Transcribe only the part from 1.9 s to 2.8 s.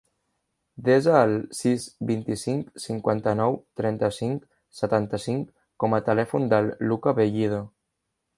vint-i-cinc,